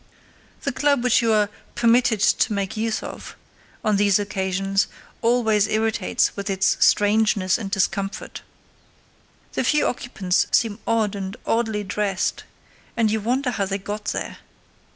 The 0.63 0.71
club 0.71 1.03
which 1.03 1.21
you 1.21 1.31
are 1.31 1.47
"permitted 1.75 2.21
to 2.21 2.53
make 2.53 2.75
use 2.75 3.03
of" 3.03 3.35
on 3.83 3.97
these 3.97 4.17
occasions 4.17 4.87
always 5.21 5.67
irritates 5.67 6.35
with 6.35 6.49
its 6.49 6.75
strangeness 6.83 7.55
and 7.59 7.69
discomfort. 7.69 8.41
The 9.53 9.63
few 9.63 9.85
occupants 9.85 10.47
seem 10.49 10.79
odd 10.87 11.13
and 11.15 11.37
oddly 11.45 11.83
dressed, 11.83 12.45
and 12.97 13.11
you 13.11 13.19
wonder 13.21 13.51
how 13.51 13.65
they 13.67 13.77
got 13.77 14.05
there. 14.05 14.39